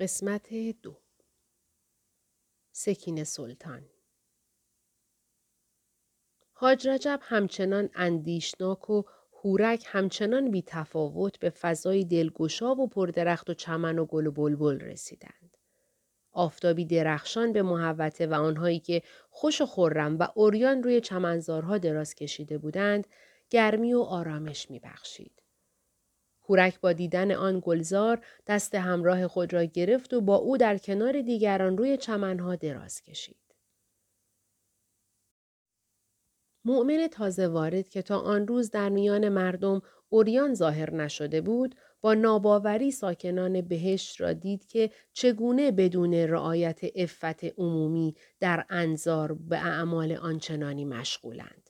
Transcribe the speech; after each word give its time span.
قسمت 0.00 0.52
دو 0.82 0.96
سکین 2.72 3.24
سلطان 3.24 3.82
حاج 6.52 6.88
رجب 6.88 7.20
همچنان 7.22 7.90
اندیشناک 7.94 8.90
و 8.90 9.02
هورک 9.32 9.84
همچنان 9.86 10.50
بی 10.50 10.62
تفاوت 10.66 11.38
به 11.38 11.50
فضای 11.50 12.04
دلگشا 12.04 12.74
و 12.74 12.88
پردرخت 12.88 13.50
و 13.50 13.54
چمن 13.54 13.98
و 13.98 14.04
گل 14.04 14.26
و 14.26 14.30
بلبل 14.30 14.80
رسیدند. 14.80 15.56
آفتابی 16.32 16.84
درخشان 16.84 17.52
به 17.52 17.62
محوته 17.62 18.26
و 18.26 18.34
آنهایی 18.34 18.80
که 18.80 19.02
خوش 19.30 19.60
و 19.60 19.66
خورم 19.66 20.18
و 20.18 20.28
اوریان 20.34 20.82
روی 20.82 21.00
چمنزارها 21.00 21.78
دراز 21.78 22.14
کشیده 22.14 22.58
بودند 22.58 23.06
گرمی 23.50 23.94
و 23.94 24.00
آرامش 24.00 24.70
می 24.70 24.78
بخشید. 24.78 25.42
هورک 26.50 26.80
با 26.80 26.92
دیدن 26.92 27.32
آن 27.32 27.60
گلزار 27.64 28.24
دست 28.46 28.74
همراه 28.74 29.28
خود 29.28 29.52
را 29.52 29.64
گرفت 29.64 30.12
و 30.14 30.20
با 30.20 30.36
او 30.36 30.56
در 30.56 30.78
کنار 30.78 31.22
دیگران 31.22 31.78
روی 31.78 31.96
چمنها 31.96 32.56
دراز 32.56 33.02
کشید. 33.02 33.36
مؤمن 36.64 37.08
تازه 37.08 37.48
وارد 37.48 37.88
که 37.88 38.02
تا 38.02 38.18
آن 38.18 38.46
روز 38.46 38.70
در 38.70 38.88
میان 38.88 39.28
مردم 39.28 39.82
اوریان 40.08 40.54
ظاهر 40.54 40.94
نشده 40.94 41.40
بود 41.40 41.74
با 42.00 42.14
ناباوری 42.14 42.90
ساکنان 42.90 43.60
بهشت 43.60 44.20
را 44.20 44.32
دید 44.32 44.66
که 44.66 44.90
چگونه 45.12 45.72
بدون 45.72 46.14
رعایت 46.14 46.80
افت 46.94 47.44
عمومی 47.44 48.14
در 48.40 48.66
انظار 48.70 49.32
به 49.32 49.56
اعمال 49.56 50.12
آنچنانی 50.12 50.84
مشغولند. 50.84 51.69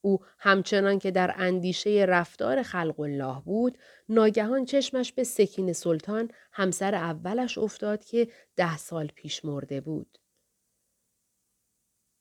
او 0.00 0.20
همچنان 0.38 0.98
که 0.98 1.10
در 1.10 1.34
اندیشه 1.36 2.04
رفتار 2.08 2.62
خلق 2.62 3.00
الله 3.00 3.42
بود 3.44 3.78
ناگهان 4.08 4.64
چشمش 4.64 5.12
به 5.12 5.24
سکین 5.24 5.72
سلطان 5.72 6.30
همسر 6.52 6.94
اولش 6.94 7.58
افتاد 7.58 8.04
که 8.04 8.28
ده 8.56 8.78
سال 8.78 9.06
پیش 9.06 9.44
مرده 9.44 9.80
بود. 9.80 10.18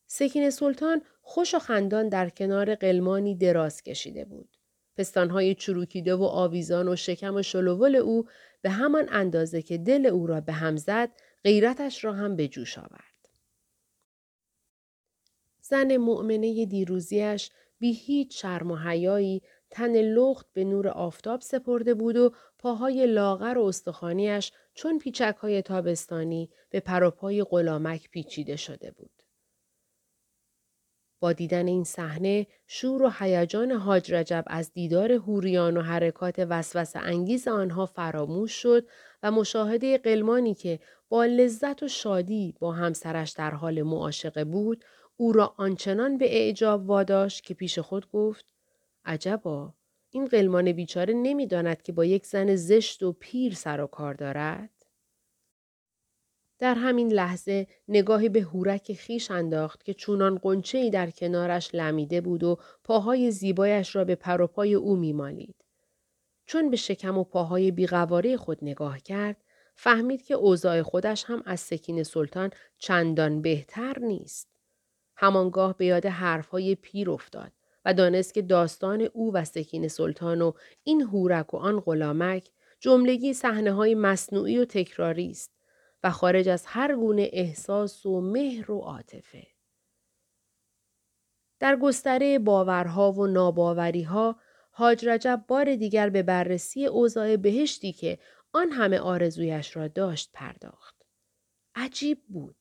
سکین 0.07 0.49
سلطان 0.49 1.01
خوش 1.21 1.55
و 1.55 1.59
خندان 1.59 2.09
در 2.09 2.29
کنار 2.29 2.75
قلمانی 2.75 3.35
دراز 3.35 3.83
کشیده 3.83 4.25
بود. 4.25 4.57
پستانهای 4.97 5.55
چروکیده 5.55 6.15
و 6.15 6.23
آویزان 6.23 6.87
و 6.87 6.95
شکم 6.95 7.35
و 7.35 7.41
شلوول 7.41 7.95
او 7.95 8.27
به 8.61 8.69
همان 8.69 9.07
اندازه 9.11 9.61
که 9.61 9.77
دل 9.77 10.05
او 10.05 10.27
را 10.27 10.41
به 10.41 10.53
هم 10.53 10.77
زد 10.77 11.09
غیرتش 11.43 12.03
را 12.03 12.13
هم 12.13 12.35
به 12.35 12.47
جوش 12.47 12.77
آورد. 12.77 13.09
زن 15.61 15.97
مؤمنه 15.97 16.65
دیروزیش 16.65 17.49
بی 17.79 17.93
هیچ 17.93 18.41
شرم 18.41 18.71
و 18.71 18.75
حیایی 18.75 19.41
تن 19.69 20.01
لخت 20.01 20.47
به 20.53 20.63
نور 20.63 20.87
آفتاب 20.87 21.41
سپرده 21.41 21.93
بود 21.93 22.15
و 22.15 22.33
پاهای 22.57 23.07
لاغر 23.07 23.57
و 23.57 23.65
استخانیش 23.65 24.51
چون 24.73 24.99
پیچک 24.99 25.35
های 25.39 25.61
تابستانی 25.61 26.49
به 26.69 26.79
پروپای 26.79 27.43
غلامک 27.43 28.09
پیچیده 28.09 28.55
شده 28.55 28.91
بود. 28.91 29.23
با 31.19 31.33
دیدن 31.33 31.67
این 31.67 31.83
صحنه 31.83 32.47
شور 32.67 33.03
و 33.03 33.11
هیجان 33.19 33.71
حاج 33.71 34.13
رجب 34.13 34.43
از 34.47 34.73
دیدار 34.73 35.11
هوریان 35.11 35.77
و 35.77 35.81
حرکات 35.81 36.35
وسوس 36.49 36.91
انگیز 36.95 37.47
آنها 37.47 37.85
فراموش 37.85 38.51
شد 38.51 38.87
و 39.23 39.31
مشاهده 39.31 39.97
قلمانی 39.97 40.53
که 40.53 40.79
با 41.09 41.25
لذت 41.25 41.83
و 41.83 41.87
شادی 41.87 42.55
با 42.59 42.71
همسرش 42.71 43.31
در 43.31 43.51
حال 43.51 43.81
معاشقه 43.81 44.43
بود 44.43 44.85
او 45.21 45.31
را 45.31 45.53
آنچنان 45.57 46.17
به 46.17 46.37
اعجاب 46.37 46.89
واداشت 46.89 47.43
که 47.43 47.53
پیش 47.53 47.79
خود 47.79 48.11
گفت 48.11 48.45
عجبا 49.05 49.73
این 50.09 50.25
قلمان 50.25 50.71
بیچاره 50.71 51.13
نمی‌داند 51.13 51.81
که 51.81 51.91
با 51.91 52.05
یک 52.05 52.25
زن 52.25 52.55
زشت 52.55 53.03
و 53.03 53.13
پیر 53.13 53.53
سر 53.53 53.81
و 53.81 53.87
کار 53.87 54.13
دارد 54.13 54.69
در 56.59 56.75
همین 56.75 57.11
لحظه 57.11 57.67
نگاهی 57.87 58.29
به 58.29 58.41
هورک 58.41 58.93
خیش 58.93 59.31
انداخت 59.31 59.83
که 59.83 59.93
چونان 59.93 60.37
قنچه 60.37 60.89
در 60.89 61.09
کنارش 61.09 61.69
لمیده 61.73 62.21
بود 62.21 62.43
و 62.43 62.57
پاهای 62.83 63.31
زیبایش 63.31 63.95
را 63.95 64.03
به 64.03 64.15
پروپای 64.15 64.73
او 64.73 64.95
میمالید. 64.95 65.65
چون 66.45 66.69
به 66.69 66.77
شکم 66.77 67.17
و 67.17 67.23
پاهای 67.23 67.71
بیغواره 67.71 68.37
خود 68.37 68.57
نگاه 68.61 68.99
کرد، 68.99 69.43
فهمید 69.75 70.21
که 70.21 70.33
اوضاع 70.33 70.81
خودش 70.81 71.23
هم 71.27 71.43
از 71.45 71.59
سکین 71.59 72.03
سلطان 72.03 72.51
چندان 72.77 73.41
بهتر 73.41 73.99
نیست. 73.99 74.58
همانگاه 75.21 75.77
به 75.77 75.85
یاد 75.85 76.05
حرفهای 76.05 76.75
پیر 76.75 77.11
افتاد 77.11 77.51
و 77.85 77.93
دانست 77.93 78.33
که 78.33 78.41
داستان 78.41 79.01
او 79.01 79.33
و 79.33 79.45
سکین 79.45 79.87
سلطان 79.87 80.41
و 80.41 80.51
این 80.83 81.01
هورک 81.01 81.53
و 81.53 81.57
آن 81.57 81.79
غلامک 81.79 82.49
جملگی 82.79 83.33
صحنه 83.33 83.71
های 83.71 83.95
مصنوعی 83.95 84.57
و 84.57 84.65
تکراری 84.65 85.29
است 85.29 85.51
و 86.03 86.11
خارج 86.11 86.49
از 86.49 86.65
هر 86.65 86.95
گونه 86.95 87.29
احساس 87.31 88.05
و 88.05 88.21
مهر 88.21 88.71
و 88.71 88.79
عاطفه. 88.79 89.47
در 91.59 91.75
گستره 91.75 92.39
باورها 92.39 93.11
و 93.11 93.27
ناباوریها 93.27 94.39
حاج 94.71 95.05
رجب 95.05 95.45
بار 95.47 95.75
دیگر 95.75 96.09
به 96.09 96.23
بررسی 96.23 96.85
اوضاع 96.85 97.35
بهشتی 97.35 97.93
که 97.93 98.19
آن 98.53 98.71
همه 98.71 98.99
آرزویش 98.99 99.75
را 99.75 99.87
داشت 99.87 100.29
پرداخت. 100.33 100.95
عجیب 101.75 102.23
بود. 102.27 102.58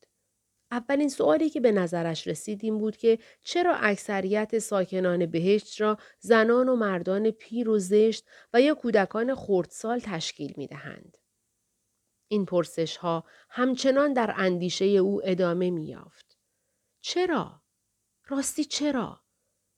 اولین 0.71 1.09
سوالی 1.09 1.51
که 1.51 1.61
به 1.61 1.73
نظرش 1.73 2.27
رسید 2.27 2.61
این 2.65 2.79
بود 2.79 2.97
که 2.97 3.19
چرا 3.43 3.77
اکثریت 3.77 4.59
ساکنان 4.59 5.27
بهشت 5.27 5.81
را 5.81 5.99
زنان 6.21 6.69
و 6.69 6.77
مردان 6.77 7.31
پیر 7.31 7.69
و 7.69 7.79
زشت 7.79 8.27
و 8.53 8.61
یا 8.61 8.75
کودکان 8.75 9.35
خردسال 9.35 9.99
تشکیل 9.99 10.55
می 10.57 10.67
دهند. 10.67 11.17
این 12.29 12.45
پرسش 12.47 12.97
ها 12.97 13.25
همچنان 13.51 14.13
در 14.13 14.35
اندیشه 14.37 14.85
او 14.85 15.21
ادامه 15.25 15.71
می 15.71 15.87
یافت. 15.87 16.39
چرا؟ 17.01 17.63
راستی 18.29 18.65
چرا؟ 18.65 19.21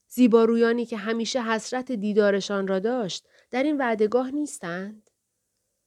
زیبارویانی 0.09 0.87
که 0.87 0.97
همیشه 0.97 1.43
حسرت 1.43 1.93
دیدارشان 1.93 2.67
را 2.67 2.78
داشت 2.78 3.28
در 3.51 3.62
این 3.62 3.78
وعدگاه 3.78 4.31
نیستند؟ 4.31 5.11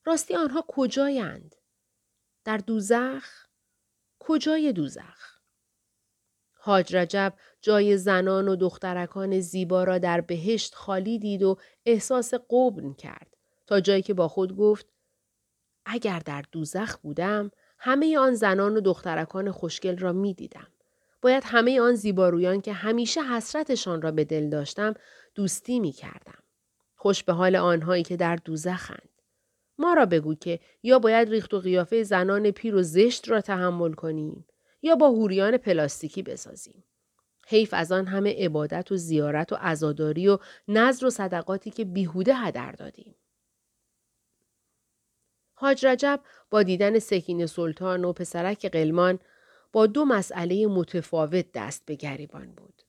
راستی 0.06 0.36
آنها 0.36 0.66
کجایند؟ 0.68 1.56
در 2.44 2.58
دوزخ؟ 2.58 3.48
کجای 4.28 4.74
دوزخ؟ 4.74 5.34
حاج 6.54 6.96
رجب 6.96 7.34
جای 7.62 7.98
زنان 7.98 8.48
و 8.48 8.56
دخترکان 8.56 9.40
زیبا 9.40 9.84
را 9.84 9.98
در 9.98 10.22
بهشت 10.22 10.76
خالی 10.76 11.20
دید 11.20 11.44
و 11.44 11.58
احساس 11.86 12.34
قبن 12.50 12.94
کرد 12.94 13.38
تا 13.68 13.80
جایی 13.80 14.02
که 14.02 14.14
با 14.14 14.28
خود 14.28 14.56
گفت 14.56 14.86
اگر 15.86 16.20
در 16.20 16.44
دوزخ 16.52 16.98
بودم 16.98 17.52
همه 17.80 18.18
آن 18.18 18.34
زنان 18.34 18.78
و 18.78 18.82
دخترکان 18.82 19.52
خوشگل 19.52 19.98
را 19.98 20.14
می 20.14 20.34
دیدم. 20.34 20.68
باید 21.22 21.44
همه 21.46 21.82
آن 21.82 21.96
زیبارویان 21.96 22.62
که 22.62 22.74
همیشه 22.74 23.22
حسرتشان 23.22 24.02
را 24.02 24.12
به 24.12 24.24
دل 24.24 24.50
داشتم 24.50 24.94
دوستی 25.36 25.80
می 25.80 25.92
کردم. 25.92 26.44
خوش 26.96 27.24
به 27.24 27.34
حال 27.34 27.56
آنهایی 27.56 28.04
که 28.04 28.18
در 28.18 28.36
دوزخند. 28.36 29.13
ما 29.84 29.94
را 29.94 30.06
بگو 30.06 30.36
که 30.36 30.60
یا 30.84 31.00
باید 31.00 31.30
ریخت 31.30 31.54
و 31.54 31.60
قیافه 31.60 32.04
زنان 32.04 32.52
پیر 32.52 32.76
و 32.76 32.84
زشت 32.84 33.30
را 33.30 33.42
تحمل 33.42 33.94
کنیم 33.94 34.46
یا 34.82 34.96
با 34.96 35.10
هوریان 35.10 35.58
پلاستیکی 35.58 36.24
بسازیم. 36.24 36.84
حیف 37.48 37.74
از 37.74 37.92
آن 37.92 38.08
همه 38.08 38.36
عبادت 38.46 38.92
و 38.92 38.98
زیارت 38.98 39.54
و 39.54 39.56
عزاداری 39.56 40.28
و 40.28 40.38
نظر 40.68 41.06
و 41.06 41.10
صدقاتی 41.10 41.72
که 41.72 41.86
بیهوده 41.86 42.36
هدر 42.36 42.72
دادیم. 42.72 43.16
حاج 45.54 45.86
رجب 45.86 46.20
با 46.50 46.64
دیدن 46.64 47.00
سکین 47.00 47.46
سلطان 47.46 48.06
و 48.06 48.14
پسرک 48.14 48.66
قلمان 48.66 49.20
با 49.72 49.88
دو 49.88 50.06
مسئله 50.06 50.68
متفاوت 50.68 51.46
دست 51.54 51.86
به 51.86 51.96
گریبان 51.96 52.52
بود. 52.52 52.82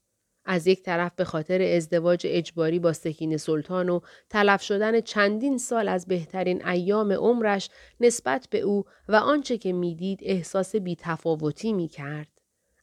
از 0.45 0.67
یک 0.67 0.83
طرف 0.83 1.13
به 1.17 1.25
خاطر 1.25 1.63
ازدواج 1.63 2.27
اجباری 2.31 2.79
با 2.79 2.93
سکین 2.93 3.37
سلطان 3.37 3.89
و 3.89 4.01
تلف 4.31 4.63
شدن 4.63 5.01
چندین 5.01 5.59
سال 5.59 5.89
از 5.89 6.07
بهترین 6.07 6.67
ایام 6.67 7.13
عمرش 7.13 7.69
نسبت 8.01 8.49
به 8.51 8.61
او 8.61 8.85
و 9.09 9.17
آنچه 9.17 9.59
که 9.59 9.73
می‌دید 9.73 10.21
احساس 10.23 10.77
بیتفاوتی 10.77 11.73
می 11.73 11.89
کرد. 11.89 12.29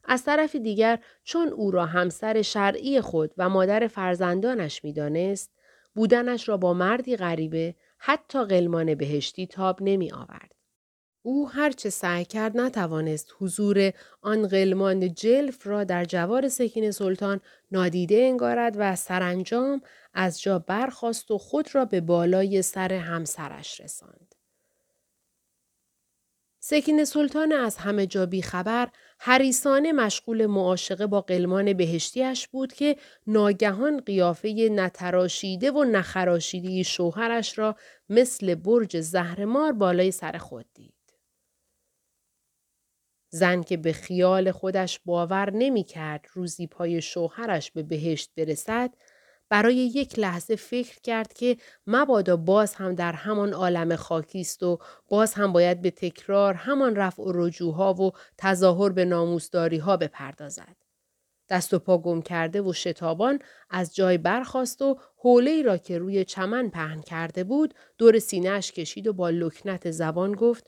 از 0.04 0.24
طرف 0.24 0.56
دیگر 0.56 0.98
چون 1.24 1.48
او 1.48 1.70
را 1.70 1.86
همسر 1.86 2.42
شرعی 2.42 3.00
خود 3.00 3.34
و 3.36 3.48
مادر 3.48 3.86
فرزندانش 3.86 4.84
می‌دانست 4.84 5.50
بودنش 5.94 6.48
را 6.48 6.56
با 6.56 6.74
مردی 6.74 7.16
غریبه 7.16 7.74
حتی 7.98 8.44
قلمان 8.44 8.94
بهشتی 8.94 9.46
تاب 9.46 9.78
نمی 9.80 10.12
آورد. 10.12 10.61
او 11.22 11.50
هرچه 11.50 11.90
سعی 11.90 12.24
کرد 12.24 12.56
نتوانست 12.56 13.34
حضور 13.40 13.92
آن 14.22 14.46
قلمان 14.48 15.14
جلف 15.14 15.66
را 15.66 15.84
در 15.84 16.04
جوار 16.04 16.48
سکین 16.48 16.90
سلطان 16.90 17.40
نادیده 17.72 18.14
انگارد 18.14 18.74
و 18.78 18.96
سرانجام 18.96 19.82
از 20.14 20.40
جا 20.40 20.58
برخاست 20.58 21.30
و 21.30 21.38
خود 21.38 21.74
را 21.74 21.84
به 21.84 22.00
بالای 22.00 22.62
سر 22.62 22.92
همسرش 22.92 23.80
رساند. 23.80 24.34
سکین 26.64 27.04
سلطان 27.04 27.52
از 27.52 27.76
همه 27.76 28.06
جا 28.06 28.28
خبر 28.42 28.88
حریسانه 29.18 29.92
مشغول 29.92 30.46
معاشقه 30.46 31.06
با 31.06 31.20
قلمان 31.20 31.72
بهشتیش 31.72 32.48
بود 32.48 32.72
که 32.72 32.96
ناگهان 33.26 34.00
قیافه 34.00 34.68
نتراشیده 34.72 35.70
و 35.70 35.84
نخراشیده 35.84 36.82
شوهرش 36.82 37.58
را 37.58 37.76
مثل 38.08 38.54
برج 38.54 39.00
زهرمار 39.00 39.72
بالای 39.72 40.10
سر 40.10 40.38
خود 40.38 40.66
دید. 40.74 40.91
زن 43.34 43.62
که 43.62 43.76
به 43.76 43.92
خیال 43.92 44.52
خودش 44.52 45.00
باور 45.04 45.50
نمی 45.50 45.84
کرد 45.84 46.26
روزی 46.32 46.66
پای 46.66 47.02
شوهرش 47.02 47.70
به 47.70 47.82
بهشت 47.82 48.30
برسد 48.36 48.90
برای 49.48 49.74
یک 49.74 50.18
لحظه 50.18 50.56
فکر 50.56 51.00
کرد 51.00 51.32
که 51.32 51.56
مبادا 51.86 52.36
باز 52.36 52.74
هم 52.74 52.94
در 52.94 53.12
همان 53.12 53.52
عالم 53.52 53.96
خاکی 53.96 54.40
است 54.40 54.62
و 54.62 54.78
باز 55.08 55.34
هم 55.34 55.52
باید 55.52 55.82
به 55.82 55.90
تکرار 55.90 56.54
همان 56.54 56.96
رفع 56.96 57.22
و 57.22 57.32
رجوها 57.34 57.94
و 57.94 58.12
تظاهر 58.38 58.90
به 58.90 59.04
ناموسداری 59.04 59.78
ها 59.78 59.96
بپردازد. 59.96 60.76
دست 61.48 61.74
و 61.74 61.78
پا 61.78 61.98
گم 61.98 62.22
کرده 62.22 62.62
و 62.62 62.72
شتابان 62.72 63.38
از 63.70 63.94
جای 63.94 64.18
برخاست 64.18 64.82
و 64.82 64.98
حوله 65.16 65.62
را 65.62 65.76
که 65.76 65.98
روی 65.98 66.24
چمن 66.24 66.70
پهن 66.70 67.00
کرده 67.00 67.44
بود 67.44 67.74
دور 67.98 68.18
سینهش 68.18 68.72
کشید 68.72 69.06
و 69.06 69.12
با 69.12 69.30
لکنت 69.30 69.90
زبان 69.90 70.32
گفت 70.32 70.66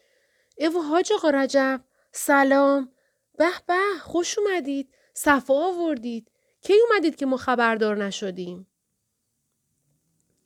ایو 0.57 0.81
حاج 0.91 1.13
آقا 1.13 1.31
رجب 1.31 1.81
سلام. 2.17 2.93
به 3.39 3.51
به 3.67 3.79
خوش 4.03 4.39
اومدید. 4.39 4.95
صفا 5.15 5.55
آوردید. 5.55 6.31
کی 6.61 6.73
اومدید 6.89 7.17
که 7.17 7.27
ما 7.27 7.37
خبردار 7.37 8.05
نشدیم؟ 8.05 8.67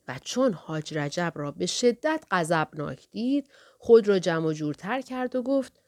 و 0.07 0.19
چون 0.23 0.53
حاج 0.53 0.97
رجب 0.97 1.33
را 1.35 1.51
به 1.51 1.65
شدت 1.65 2.25
غضبناک 2.31 3.09
دید 3.11 3.49
خود 3.79 4.07
را 4.07 4.19
جمع 4.19 4.45
و 4.45 4.53
جورتر 4.53 5.01
کرد 5.01 5.35
و 5.35 5.41
گفت 5.43 5.79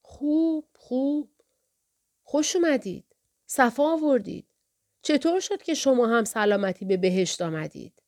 خوب 0.00 0.68
خوب. 0.74 1.30
خوش 2.22 2.56
اومدید. 2.56 3.04
صفا 3.46 3.92
آوردید. 3.92 4.48
چطور 5.02 5.40
شد 5.40 5.62
که 5.62 5.74
شما 5.74 6.06
هم 6.06 6.24
سلامتی 6.24 6.84
به 6.84 6.96
بهشت 6.96 7.42
آمدید؟ 7.42 8.02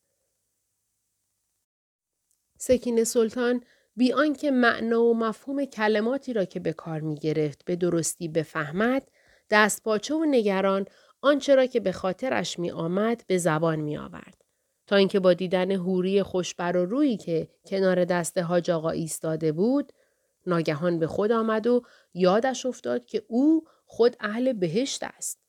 سکین 2.59 3.05
سلطان 3.05 3.65
بی 3.97 4.13
آنکه 4.13 4.51
معنا 4.51 5.03
و 5.03 5.15
مفهوم 5.15 5.65
کلماتی 5.65 6.33
را 6.33 6.45
که 6.45 6.61
به 6.61 6.73
کار 6.73 7.01
می 7.01 7.15
گرفت 7.15 7.65
به 7.65 7.77
درستی 7.77 8.29
بفهمد 8.29 9.09
دست 9.51 9.83
پاچه 9.83 10.15
و 10.15 10.25
نگران 10.25 10.87
آنچه 11.21 11.55
را 11.55 11.67
که 11.67 11.81
به 11.81 11.93
خاطرش 11.93 12.59
می 12.59 12.71
آمد 12.71 13.25
به 13.27 13.39
زبان 13.39 13.81
می 13.81 13.97
آورد. 13.97 14.45
تا 14.87 14.97
اینکه 14.97 15.21
با 15.21 15.33
دیدن 15.33 15.71
هوری 15.71 16.23
خوشبر 16.23 16.77
و 16.77 16.85
رویی 16.85 17.17
که 17.17 17.49
کنار 17.67 18.05
دست 18.05 18.39
حاج 18.39 18.71
آقا 18.71 18.91
ایستاده 18.91 19.53
بود 19.53 19.93
ناگهان 20.47 20.99
به 20.99 21.07
خود 21.07 21.33
آمد 21.33 21.67
و 21.67 21.83
یادش 22.15 22.67
افتاد 22.67 23.05
که 23.05 23.23
او 23.29 23.65
خود 23.87 24.17
اهل 24.21 24.53
بهشت 24.53 25.03
است 25.03 25.41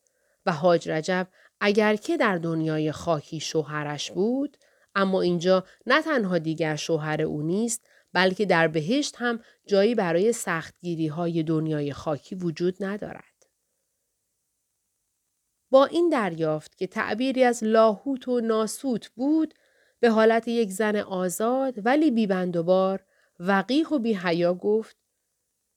و 0.46 0.52
حاج 0.52 0.88
رجب 0.88 1.28
اگر 1.60 1.96
که 1.96 2.16
در 2.16 2.38
دنیای 2.38 2.92
خاکی 2.92 3.40
شوهرش 3.40 4.10
بود 4.10 4.56
اما 4.96 5.20
اینجا 5.20 5.64
نه 5.86 6.02
تنها 6.02 6.38
دیگر 6.38 6.76
شوهر 6.76 7.22
او 7.22 7.42
نیست 7.42 7.88
بلکه 8.12 8.46
در 8.46 8.68
بهشت 8.68 9.14
هم 9.18 9.40
جایی 9.66 9.94
برای 9.94 10.32
سختگیری 10.32 11.06
های 11.06 11.42
دنیای 11.42 11.92
خاکی 11.92 12.34
وجود 12.34 12.84
ندارد. 12.84 13.46
با 15.70 15.84
این 15.84 16.08
دریافت 16.08 16.76
که 16.76 16.86
تعبیری 16.86 17.44
از 17.44 17.64
لاهوت 17.64 18.28
و 18.28 18.40
ناسوت 18.40 19.08
بود 19.08 19.54
به 20.00 20.10
حالت 20.10 20.48
یک 20.48 20.70
زن 20.70 20.96
آزاد 20.96 21.86
ولی 21.86 22.10
بیبند 22.10 22.56
و 22.56 22.62
بار 22.62 23.04
وقیح 23.40 23.88
و 23.88 23.98
بیحیا 23.98 24.54
گفت 24.54 24.96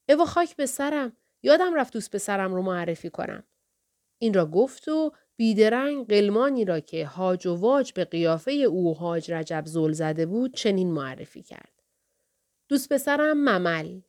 ایوا 0.09 0.25
خاک 0.25 0.55
به 0.55 0.65
سرم 0.65 1.17
یادم 1.43 1.73
رفت 1.73 1.93
دوست 1.93 2.11
پسرم 2.11 2.55
رو 2.55 2.61
معرفی 2.61 3.09
کنم. 3.09 3.43
این 4.17 4.33
را 4.33 4.45
گفت 4.45 4.87
و 4.87 5.11
بیدرنگ 5.39 6.07
قلمانی 6.07 6.65
را 6.65 6.79
که 6.79 7.05
حاج 7.05 7.47
و 7.47 7.55
واج 7.55 7.93
به 7.93 8.05
قیافه 8.05 8.51
او 8.51 8.95
حاج 8.95 9.31
رجب 9.31 9.63
زل 9.65 9.91
زده 9.91 10.25
بود 10.25 10.53
چنین 10.53 10.91
معرفی 10.91 11.43
کرد. 11.43 11.83
دوست 12.67 12.93
پسرم 12.93 13.37
ممل. 13.37 14.01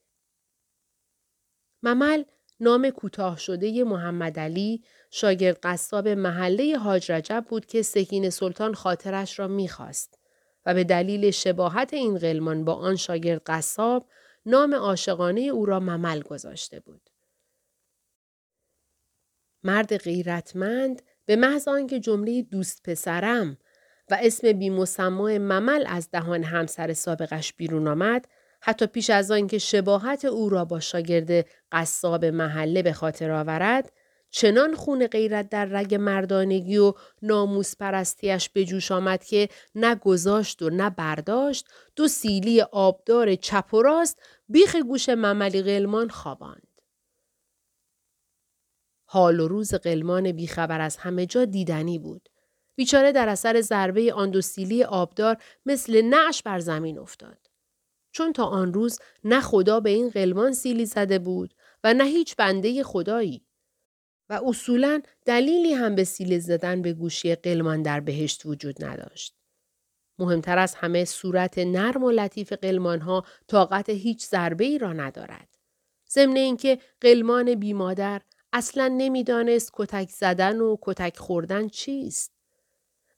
ممل 1.83 2.25
نام 2.61 2.91
کوتاه 2.91 3.39
شده 3.39 3.85
محمد 3.85 4.39
علی 4.39 4.85
شاگرد 5.11 5.59
قصاب 5.63 6.09
محله 6.09 6.79
حاج 6.79 7.13
رجب 7.13 7.47
بود 7.49 7.67
که 7.67 7.83
سکین 7.83 8.31
سلطان 8.31 8.75
خاطرش 8.75 9.39
را 9.39 9.49
می‌خواست 9.49 10.19
و 10.67 10.75
به 10.75 10.85
دلیل 10.85 11.31
شباهت 11.31 11.95
این 11.95 12.19
قلمان 12.19 12.65
با 12.65 12.75
آن 12.75 12.97
شاگرد 12.97 13.43
قصاب 13.47 14.09
نام 14.47 14.75
عاشقانه 14.75 15.41
او 15.41 15.67
را 15.67 15.81
ممل 15.81 16.23
گذاشته 16.23 16.81
بود. 16.81 17.11
مرد 19.63 19.97
غیرتمند 19.97 21.03
به 21.31 21.37
محض 21.37 21.69
آنکه 21.69 22.01
جمله 22.01 22.43
دوست 22.43 22.83
پسرم 22.85 23.57
و 24.11 24.19
اسم 24.23 24.53
بیمسمای 24.53 25.39
ممل 25.39 25.85
از 25.87 26.09
دهان 26.11 26.43
همسر 26.43 26.93
سابقش 26.93 27.53
بیرون 27.53 27.89
آمد 27.89 28.29
حتی 28.61 28.87
پیش 28.87 29.11
از 29.11 29.31
آنکه 29.31 29.59
شباهت 29.59 30.25
او 30.25 30.49
را 30.49 30.65
با 30.65 30.81
شاگرد 30.81 31.47
قصاب 31.73 32.25
محله 32.25 32.83
به 32.83 32.93
خاطر 32.93 33.31
آورد 33.31 33.93
چنان 34.31 34.75
خون 34.75 35.07
غیرت 35.07 35.49
در 35.49 35.65
رگ 35.65 35.95
مردانگی 35.95 36.79
و 36.79 36.95
ناموس 37.23 37.77
پرستیش 37.77 38.49
به 38.49 38.65
جوش 38.65 38.93
آمد 38.93 39.25
که 39.25 39.49
نه 39.75 39.95
گذاشت 39.95 40.63
و 40.63 40.71
نه 40.71 40.91
برداشت 40.91 41.67
دو 41.97 42.09
سیلی 42.09 42.61
آبدار 42.61 43.35
چپ 43.35 43.75
و 43.75 43.83
راست 43.83 44.23
بیخ 44.49 44.77
گوش 44.77 45.09
مملی 45.09 45.63
غلمان 45.63 46.09
خواباند. 46.09 46.70
حال 49.13 49.41
و 49.41 49.49
روز 49.49 49.75
قلمان 49.75 50.33
بیخبر 50.33 50.81
از 50.81 50.97
همه 50.97 51.27
جا 51.27 51.45
دیدنی 51.45 51.99
بود. 51.99 52.29
بیچاره 52.75 53.13
در 53.13 53.29
اثر 53.29 53.61
ضربه 53.61 54.13
آن 54.13 54.31
دو 54.31 54.41
سیلی 54.41 54.85
آبدار 54.85 55.37
مثل 55.67 56.03
نعش 56.03 56.43
بر 56.43 56.59
زمین 56.59 56.99
افتاد. 56.99 57.51
چون 58.13 58.33
تا 58.33 58.45
آن 58.45 58.73
روز 58.73 58.99
نه 59.25 59.41
خدا 59.41 59.81
به 59.81 59.91
این 59.91 60.11
قلمان 60.11 60.53
سیلی 60.53 60.87
زده 60.87 61.19
بود 61.19 61.55
و 61.85 61.95
نه 61.95 62.05
هیچ 62.05 62.37
بنده 62.37 62.83
خدایی. 62.83 63.43
و 64.29 64.41
اصولا 64.47 65.03
دلیلی 65.27 65.73
هم 65.73 65.95
به 65.95 66.05
سیلی 66.05 66.41
زدن 66.41 66.83
به 66.83 66.93
گوشی 66.93 67.35
قلمان 67.35 67.83
در 67.83 68.01
بهشت 68.01 68.47
وجود 68.47 68.85
نداشت. 68.85 69.35
مهمتر 70.19 70.59
از 70.59 70.75
همه 70.75 71.05
صورت 71.05 71.59
نرم 71.59 72.05
و 72.05 72.11
لطیف 72.11 72.53
قلمان 72.53 73.01
ها 73.01 73.25
طاقت 73.47 73.91
هیچ 73.91 74.27
ضربه 74.27 74.65
ای 74.65 74.79
را 74.79 74.93
ندارد. 74.93 75.49
ضمن 76.11 76.37
اینکه 76.37 76.79
قلمان 77.01 77.55
بیمادر 77.55 78.23
اصلا 78.53 78.89
نمی‌دانست 78.89 79.71
کتک 79.73 80.11
زدن 80.11 80.61
و 80.61 80.77
کتک 80.83 81.17
خوردن 81.17 81.69
چیست. 81.69 82.33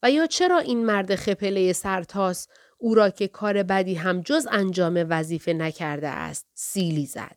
و 0.02 0.10
یا 0.10 0.26
چرا 0.26 0.58
این 0.58 0.86
مرد 0.86 1.14
خپله 1.14 1.72
سرتاس 1.72 2.48
او 2.78 2.94
را 2.94 3.10
که 3.10 3.28
کار 3.28 3.62
بدی 3.62 3.94
هم 3.94 4.20
جز 4.20 4.46
انجام 4.50 5.06
وظیفه 5.08 5.52
نکرده 5.52 6.08
است 6.08 6.46
سیلی 6.54 7.06
زد. 7.06 7.36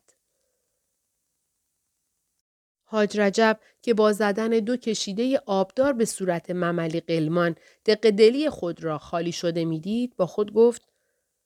حاج 2.84 3.20
رجب 3.20 3.60
که 3.82 3.94
با 3.94 4.12
زدن 4.12 4.48
دو 4.48 4.76
کشیده 4.76 5.42
آبدار 5.46 5.92
به 5.92 6.04
صورت 6.04 6.50
مملی 6.50 7.00
قلمان 7.00 7.56
دق 7.86 8.48
خود 8.48 8.84
را 8.84 8.98
خالی 8.98 9.32
شده 9.32 9.64
می‌دید 9.64 10.16
با 10.16 10.26
خود 10.26 10.52
گفت 10.52 10.82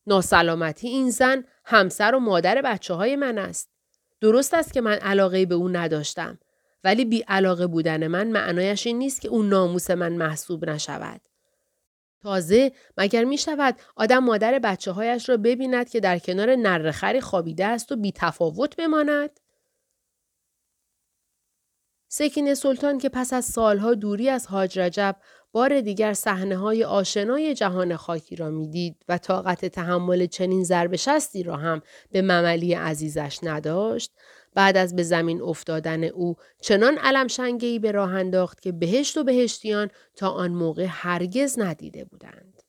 ناسلامتی 0.07 0.89
این 0.89 1.11
زن 1.11 1.45
همسر 1.65 2.15
و 2.15 2.19
مادر 2.21 2.63
بچه 2.63 2.95
های 2.95 3.17
من 3.17 3.39
است. 3.39 3.70
درست 4.21 4.55
است 4.55 4.73
که 4.73 4.81
من 4.81 4.99
علاقه 4.99 5.47
به 5.47 5.55
او 5.55 5.69
نداشتم 5.69 6.39
ولی 6.85 7.05
بی 7.05 7.25
علاقه 7.29 7.67
بودن 7.67 8.07
من 8.07 8.29
معنایش 8.29 8.87
این 8.87 8.99
نیست 8.99 9.21
که 9.21 9.29
اون 9.29 9.49
ناموس 9.49 9.91
من 9.91 10.13
محسوب 10.13 10.71
نشود. 10.71 11.21
تازه 12.23 12.73
مگر 12.99 13.25
می 13.25 13.39
شود 13.39 13.77
آدم 13.97 14.19
مادر 14.19 14.59
بچه 14.59 14.93
هایش 14.93 15.29
را 15.29 15.37
ببیند 15.37 15.91
که 15.91 16.01
در 16.01 16.19
کنار 16.19 16.57
نرخری 16.57 17.21
خوابیده 17.21 17.67
است 17.67 17.93
و 17.93 17.97
بی 17.97 18.13
تفاوت 18.13 18.77
بماند؟ 18.77 19.41
سکین 22.13 22.55
سلطان 22.55 22.99
که 22.99 23.09
پس 23.09 23.33
از 23.33 23.45
سالها 23.45 23.95
دوری 23.95 24.29
از 24.29 24.47
حاج 24.47 24.79
رجب 24.79 25.17
بار 25.53 25.81
دیگر 25.81 26.13
صحنه 26.13 26.57
های 26.57 26.85
آشنای 26.85 27.55
جهان 27.55 27.97
خاکی 27.97 28.37
را 28.37 28.51
می‌دید 28.51 28.97
و 29.09 29.19
طاقت 29.19 29.67
تحمل 29.67 30.27
چنین 30.27 30.65
ضرب 30.65 30.97
شستی 30.97 31.43
را 31.43 31.57
هم 31.57 31.83
به 32.13 32.23
مملی 32.23 32.75
عزیزش 32.75 33.39
نداشت 33.43 34.13
بعد 34.55 34.77
از 34.77 34.97
به 34.97 35.03
زمین 35.03 35.43
افتادن 35.43 36.05
او 36.05 36.37
چنان 36.61 36.99
علم 36.99 37.29
شنگهی 37.29 37.79
به 37.79 37.93
راه 37.93 38.15
انداخت 38.15 38.61
که 38.61 38.73
بهشت 38.73 39.17
و 39.17 39.25
بهشتیان 39.25 39.91
تا 40.17 40.31
آن 40.31 40.51
موقع 40.51 40.87
هرگز 40.89 41.59
ندیده 41.59 42.05
بودند. 42.05 42.63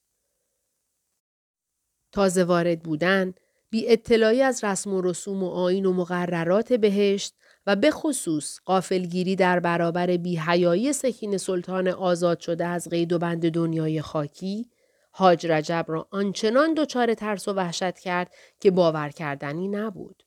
تازه 2.11 2.43
وارد 2.43 2.83
بودن، 2.83 3.33
بی 3.69 3.89
اطلاعی 3.89 4.41
از 4.41 4.63
رسم 4.63 4.93
و 4.93 5.01
رسوم 5.01 5.43
و 5.43 5.49
آین 5.49 5.85
و 5.85 5.93
مقررات 5.93 6.73
بهشت 6.73 7.35
و 7.67 7.75
به 7.75 7.91
خصوص 7.91 8.59
قافلگیری 8.65 9.35
در 9.35 9.59
برابر 9.59 10.17
بیهیایی 10.17 10.93
سکین 10.93 11.37
سلطان 11.37 11.87
آزاد 11.87 12.39
شده 12.39 12.65
از 12.65 12.89
قید 12.89 13.13
و 13.13 13.19
بند 13.19 13.51
دنیای 13.51 14.01
خاکی، 14.01 14.69
حاج 15.11 15.47
رجب 15.47 15.85
را 15.87 16.07
آنچنان 16.11 16.73
دچار 16.73 17.13
ترس 17.13 17.47
و 17.47 17.53
وحشت 17.53 17.99
کرد 17.99 18.33
که 18.59 18.71
باور 18.71 19.09
کردنی 19.09 19.67
نبود. 19.67 20.23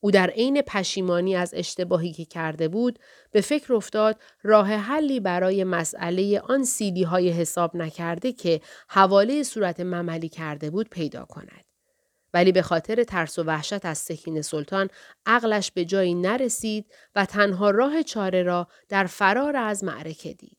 او 0.00 0.10
در 0.10 0.30
عین 0.30 0.62
پشیمانی 0.62 1.36
از 1.36 1.54
اشتباهی 1.56 2.12
که 2.12 2.24
کرده 2.24 2.68
بود 2.68 2.98
به 3.30 3.40
فکر 3.40 3.74
افتاد 3.74 4.20
راه 4.42 4.68
حلی 4.68 5.20
برای 5.20 5.64
مسئله 5.64 6.40
آن 6.40 6.64
سیدی 6.64 7.02
های 7.02 7.28
حساب 7.28 7.76
نکرده 7.76 8.32
که 8.32 8.60
حواله 8.88 9.42
صورت 9.42 9.80
مملی 9.80 10.28
کرده 10.28 10.70
بود 10.70 10.88
پیدا 10.88 11.24
کند. 11.24 11.65
ولی 12.34 12.52
به 12.52 12.62
خاطر 12.62 13.04
ترس 13.04 13.38
و 13.38 13.42
وحشت 13.42 13.84
از 13.84 13.98
سکین 13.98 14.42
سلطان 14.42 14.88
عقلش 15.26 15.72
به 15.72 15.84
جایی 15.84 16.14
نرسید 16.14 16.92
و 17.14 17.26
تنها 17.26 17.70
راه 17.70 18.02
چاره 18.02 18.42
را 18.42 18.68
در 18.88 19.06
فرار 19.06 19.56
از 19.56 19.84
معرکه 19.84 20.34
دید. 20.34 20.58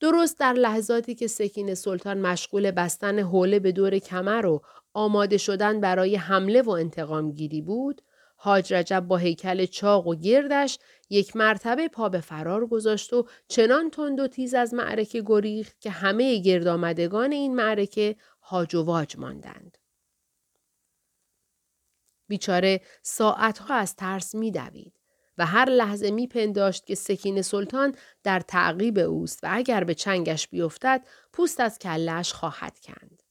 درست 0.00 0.38
در 0.38 0.52
لحظاتی 0.52 1.14
که 1.14 1.26
سکین 1.26 1.74
سلطان 1.74 2.20
مشغول 2.20 2.70
بستن 2.70 3.18
حوله 3.18 3.58
به 3.58 3.72
دور 3.72 3.98
کمر 3.98 4.46
و 4.46 4.62
آماده 4.94 5.36
شدن 5.36 5.80
برای 5.80 6.16
حمله 6.16 6.62
و 6.62 6.70
انتقام 6.70 7.32
گیری 7.32 7.62
بود، 7.62 8.02
حاج 8.40 8.74
رجب 8.74 9.00
با 9.00 9.16
هیکل 9.16 9.66
چاق 9.66 10.06
و 10.06 10.14
گردش 10.14 10.78
یک 11.10 11.36
مرتبه 11.36 11.88
پا 11.88 12.08
به 12.08 12.20
فرار 12.20 12.66
گذاشت 12.66 13.12
و 13.12 13.28
چنان 13.48 13.90
تند 13.90 14.20
و 14.20 14.26
تیز 14.26 14.54
از 14.54 14.74
معرکه 14.74 15.22
گریخت 15.26 15.80
که 15.80 15.90
همه 15.90 16.38
گردآمدگان 16.38 17.32
این 17.32 17.54
معرکه 17.54 18.16
هاج 18.40 18.74
و 18.74 18.82
واج 18.82 19.16
ماندند. 19.18 19.78
بیچاره 22.28 22.80
ساعتها 23.02 23.74
از 23.74 23.96
ترس 23.96 24.34
میدوید 24.34 25.00
و 25.38 25.46
هر 25.46 25.68
لحظه 25.68 26.10
میپنداشت 26.10 26.86
که 26.86 26.94
سکین 26.94 27.42
سلطان 27.42 27.94
در 28.22 28.40
تعقیب 28.40 28.98
اوست 28.98 29.40
و 29.42 29.48
اگر 29.50 29.84
به 29.84 29.94
چنگش 29.94 30.48
بیفتد 30.48 31.06
پوست 31.32 31.60
از 31.60 31.78
کلش 31.78 32.32
خواهد 32.32 32.78
کند. 32.78 33.22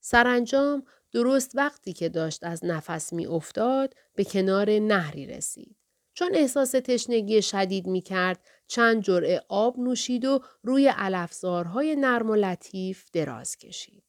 سرانجام 0.00 0.84
درست 1.12 1.50
وقتی 1.54 1.92
که 1.92 2.08
داشت 2.08 2.44
از 2.44 2.64
نفس 2.64 3.12
می 3.12 3.26
افتاد 3.26 3.94
به 4.14 4.24
کنار 4.24 4.70
نهری 4.70 5.26
رسید. 5.26 5.76
چون 6.14 6.34
احساس 6.34 6.70
تشنگی 6.70 7.42
شدید 7.42 7.86
می 7.86 8.00
کرد 8.00 8.40
چند 8.66 9.02
جرعه 9.02 9.42
آب 9.48 9.78
نوشید 9.78 10.24
و 10.24 10.40
روی 10.62 10.88
علفزارهای 10.88 11.96
نرم 11.96 12.30
و 12.30 12.34
لطیف 12.34 13.10
دراز 13.12 13.56
کشید. 13.56 14.04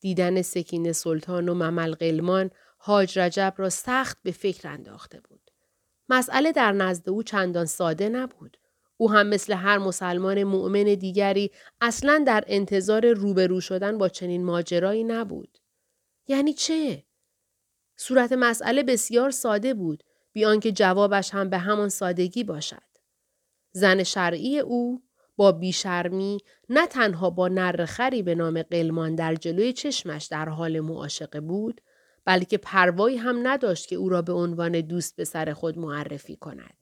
دیدن 0.00 0.42
سکین 0.42 0.92
سلطان 0.92 1.48
و 1.48 1.54
ممل 1.54 1.94
قلمان 1.94 2.50
حاج 2.78 3.18
رجب 3.18 3.54
را 3.56 3.70
سخت 3.70 4.18
به 4.22 4.32
فکر 4.32 4.68
انداخته 4.68 5.20
بود. 5.20 5.50
مسئله 6.08 6.52
در 6.52 6.72
نزد 6.72 7.08
او 7.08 7.22
چندان 7.22 7.66
ساده 7.66 8.08
نبود. 8.08 8.56
او 9.00 9.10
هم 9.10 9.26
مثل 9.26 9.52
هر 9.52 9.78
مسلمان 9.78 10.44
مؤمن 10.44 10.84
دیگری 10.84 11.50
اصلا 11.80 12.24
در 12.26 12.44
انتظار 12.46 13.12
روبرو 13.12 13.60
شدن 13.60 13.98
با 13.98 14.08
چنین 14.08 14.44
ماجرایی 14.44 15.04
نبود. 15.04 15.58
یعنی 16.28 16.52
چه؟ 16.52 17.04
صورت 17.96 18.32
مسئله 18.32 18.82
بسیار 18.82 19.30
ساده 19.30 19.74
بود 19.74 20.04
بیان 20.32 20.60
که 20.60 20.72
جوابش 20.72 21.30
هم 21.34 21.50
به 21.50 21.58
همان 21.58 21.88
سادگی 21.88 22.44
باشد. 22.44 22.82
زن 23.72 24.02
شرعی 24.02 24.58
او 24.58 25.02
با 25.36 25.52
بیشرمی 25.52 26.38
نه 26.68 26.86
تنها 26.86 27.30
با 27.30 27.48
نر 27.48 27.84
خری 27.84 28.22
به 28.22 28.34
نام 28.34 28.62
قلمان 28.62 29.14
در 29.14 29.34
جلوی 29.34 29.72
چشمش 29.72 30.26
در 30.26 30.48
حال 30.48 30.80
معاشقه 30.80 31.40
بود 31.40 31.80
بلکه 32.24 32.58
پروایی 32.58 33.16
هم 33.16 33.48
نداشت 33.48 33.88
که 33.88 33.96
او 33.96 34.08
را 34.08 34.22
به 34.22 34.32
عنوان 34.32 34.80
دوست 34.80 35.16
به 35.16 35.24
سر 35.24 35.52
خود 35.52 35.78
معرفی 35.78 36.36
کند. 36.36 36.79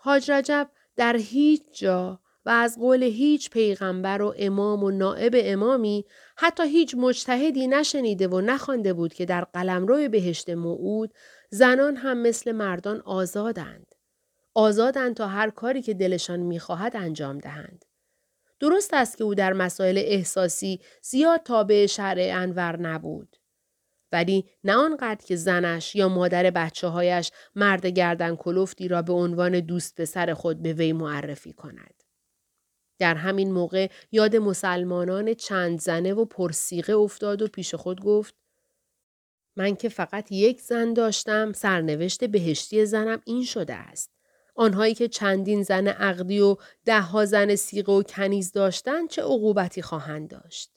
حاج 0.00 0.30
رجب 0.30 0.70
در 0.96 1.16
هیچ 1.16 1.62
جا 1.72 2.20
و 2.46 2.50
از 2.50 2.78
قول 2.78 3.02
هیچ 3.02 3.50
پیغمبر 3.50 4.22
و 4.22 4.34
امام 4.38 4.84
و 4.84 4.90
نائب 4.90 5.32
امامی 5.36 6.04
حتی 6.36 6.68
هیچ 6.68 6.94
مجتهدی 6.98 7.68
نشنیده 7.68 8.28
و 8.28 8.40
نخوانده 8.40 8.92
بود 8.92 9.14
که 9.14 9.26
در 9.26 9.44
قلمرو 9.44 10.08
بهشت 10.08 10.50
موعود 10.50 11.14
زنان 11.50 11.96
هم 11.96 12.18
مثل 12.18 12.52
مردان 12.52 13.00
آزادند. 13.00 13.94
آزادند 14.54 15.16
تا 15.16 15.28
هر 15.28 15.50
کاری 15.50 15.82
که 15.82 15.94
دلشان 15.94 16.40
می‌خواهد 16.40 16.96
انجام 16.96 17.38
دهند. 17.38 17.84
درست 18.60 18.94
است 18.94 19.16
که 19.16 19.24
او 19.24 19.34
در 19.34 19.52
مسائل 19.52 19.98
احساسی 19.98 20.80
زیاد 21.02 21.42
تابع 21.42 21.86
شرع 21.86 22.30
انور 22.34 22.80
نبود. 22.80 23.36
ولی 24.12 24.44
نه 24.64 24.72
آنقدر 24.72 25.26
که 25.26 25.36
زنش 25.36 25.96
یا 25.96 26.08
مادر 26.08 26.50
بچه 26.50 26.88
هایش 26.88 27.30
مرد 27.54 27.86
گردن 27.86 28.36
کلفتی 28.36 28.88
را 28.88 29.02
به 29.02 29.12
عنوان 29.12 29.60
دوست 29.60 29.94
به 29.94 30.04
سر 30.04 30.34
خود 30.34 30.62
به 30.62 30.72
وی 30.72 30.92
معرفی 30.92 31.52
کند. 31.52 31.94
در 32.98 33.14
همین 33.14 33.52
موقع 33.52 33.90
یاد 34.12 34.36
مسلمانان 34.36 35.34
چند 35.34 35.80
زنه 35.80 36.14
و 36.14 36.24
پرسیقه 36.24 36.92
افتاد 36.92 37.42
و 37.42 37.48
پیش 37.48 37.74
خود 37.74 38.00
گفت 38.00 38.34
من 39.56 39.76
که 39.76 39.88
فقط 39.88 40.32
یک 40.32 40.60
زن 40.60 40.92
داشتم 40.92 41.52
سرنوشت 41.52 42.24
بهشتی 42.24 42.86
زنم 42.86 43.22
این 43.24 43.44
شده 43.44 43.74
است. 43.74 44.10
آنهایی 44.54 44.94
که 44.94 45.08
چندین 45.08 45.62
زن 45.62 45.88
عقدی 45.88 46.40
و 46.40 46.56
دهها 46.84 47.24
زن 47.24 47.56
سیغه 47.56 47.92
و 47.92 48.02
کنیز 48.02 48.52
داشتند 48.52 49.08
چه 49.08 49.22
عقوبتی 49.22 49.82
خواهند 49.82 50.28
داشت. 50.28 50.70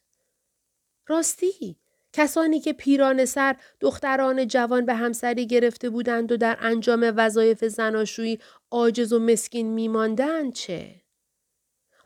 راستی 1.07 1.77
کسانی 2.13 2.59
که 2.59 2.73
پیران 2.73 3.25
سر 3.25 3.55
دختران 3.79 4.47
جوان 4.47 4.85
به 4.85 4.93
همسری 4.93 5.47
گرفته 5.47 5.89
بودند 5.89 6.31
و 6.31 6.37
در 6.37 6.57
انجام 6.59 7.13
وظایف 7.15 7.65
زناشویی 7.65 8.39
عاجز 8.71 9.13
و 9.13 9.19
مسکین 9.19 9.73
میماندند 9.73 10.53
چه؟ 10.53 11.01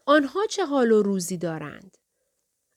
آنها 0.05 0.45
چه 0.49 0.65
حال 0.65 0.91
و 0.91 1.01
روزی 1.01 1.37
دارند؟ 1.37 1.97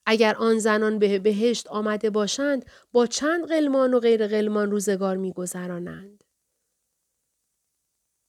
اگر 0.06 0.34
آن 0.34 0.58
زنان 0.58 0.98
به 0.98 1.18
بهشت 1.18 1.66
آمده 1.66 2.10
باشند 2.10 2.64
با 2.92 3.06
چند 3.06 3.48
قلمان 3.48 3.94
و 3.94 4.00
غیر 4.00 4.26
قلمان 4.26 4.70
روزگار 4.70 5.16
میگذرانند؟ 5.16 6.24